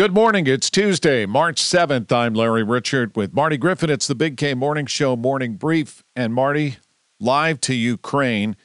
Good 0.00 0.14
morning. 0.14 0.46
It's 0.46 0.70
Tuesday, 0.70 1.26
March 1.26 1.60
7th. 1.60 2.10
I'm 2.10 2.32
Larry 2.32 2.64
Richert 2.64 3.16
with 3.16 3.34
Marty 3.34 3.58
Griffin. 3.58 3.90
It's 3.90 4.06
the 4.06 4.14
Big 4.14 4.38
K 4.38 4.54
Morning 4.54 4.86
Show 4.86 5.14
Morning 5.14 5.56
Brief. 5.56 6.02
And 6.16 6.32
Marty, 6.32 6.78
live 7.20 7.60
to 7.60 7.74
Ukraine. 7.74 8.56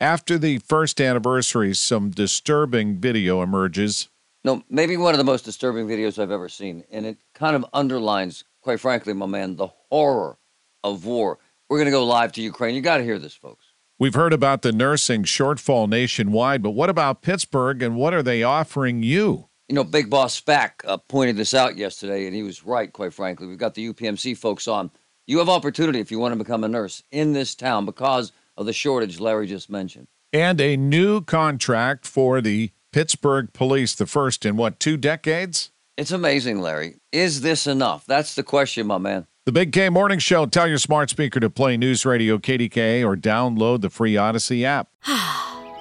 After 0.00 0.36
the 0.36 0.58
first 0.58 1.00
anniversary, 1.00 1.74
some 1.74 2.10
disturbing 2.10 2.98
video 2.98 3.40
emerges. 3.40 4.08
No, 4.42 4.64
maybe 4.68 4.96
one 4.96 5.14
of 5.14 5.18
the 5.18 5.22
most 5.22 5.44
disturbing 5.44 5.86
videos 5.86 6.20
I've 6.20 6.32
ever 6.32 6.48
seen. 6.48 6.82
And 6.90 7.06
it 7.06 7.18
kind 7.34 7.54
of 7.54 7.64
underlines, 7.72 8.42
quite 8.60 8.80
frankly, 8.80 9.12
my 9.12 9.26
man, 9.26 9.54
the 9.54 9.68
horror 9.90 10.38
of 10.82 11.04
war. 11.04 11.38
We're 11.68 11.78
going 11.78 11.86
to 11.86 11.92
go 11.92 12.04
live 12.04 12.32
to 12.32 12.42
Ukraine. 12.42 12.74
You 12.74 12.82
got 12.82 12.96
to 12.96 13.04
hear 13.04 13.20
this, 13.20 13.36
folks. 13.36 13.64
We've 14.00 14.14
heard 14.14 14.32
about 14.32 14.62
the 14.62 14.72
nursing 14.72 15.22
shortfall 15.22 15.88
nationwide, 15.88 16.64
but 16.64 16.70
what 16.70 16.90
about 16.90 17.22
Pittsburgh 17.22 17.80
and 17.80 17.94
what 17.94 18.12
are 18.12 18.24
they 18.24 18.42
offering 18.42 19.04
you? 19.04 19.49
You 19.70 19.76
know, 19.76 19.84
Big 19.84 20.10
Boss 20.10 20.40
Spack 20.40 20.84
uh, 20.84 20.96
pointed 20.96 21.36
this 21.36 21.54
out 21.54 21.78
yesterday, 21.78 22.26
and 22.26 22.34
he 22.34 22.42
was 22.42 22.64
right, 22.64 22.92
quite 22.92 23.14
frankly. 23.14 23.46
We've 23.46 23.56
got 23.56 23.74
the 23.74 23.92
UPMC 23.92 24.36
folks 24.36 24.66
on. 24.66 24.90
You 25.28 25.38
have 25.38 25.48
opportunity 25.48 26.00
if 26.00 26.10
you 26.10 26.18
want 26.18 26.32
to 26.32 26.36
become 26.36 26.64
a 26.64 26.68
nurse 26.68 27.04
in 27.12 27.34
this 27.34 27.54
town 27.54 27.86
because 27.86 28.32
of 28.56 28.66
the 28.66 28.72
shortage 28.72 29.20
Larry 29.20 29.46
just 29.46 29.70
mentioned. 29.70 30.08
And 30.32 30.60
a 30.60 30.76
new 30.76 31.20
contract 31.20 32.04
for 32.04 32.40
the 32.40 32.72
Pittsburgh 32.90 33.52
police, 33.52 33.94
the 33.94 34.06
first 34.06 34.44
in 34.44 34.56
what, 34.56 34.80
two 34.80 34.96
decades? 34.96 35.70
It's 35.96 36.10
amazing, 36.10 36.60
Larry. 36.60 36.96
Is 37.12 37.42
this 37.42 37.68
enough? 37.68 38.04
That's 38.06 38.34
the 38.34 38.42
question, 38.42 38.88
my 38.88 38.98
man. 38.98 39.28
The 39.46 39.52
Big 39.52 39.72
K 39.72 39.88
Morning 39.88 40.18
Show. 40.18 40.46
Tell 40.46 40.66
your 40.66 40.78
smart 40.78 41.10
speaker 41.10 41.38
to 41.38 41.48
play 41.48 41.76
News 41.76 42.04
Radio 42.04 42.38
KDKA 42.38 43.06
or 43.06 43.16
download 43.16 43.82
the 43.82 43.90
free 43.90 44.14
Audacy 44.14 44.64
app. 44.64 44.88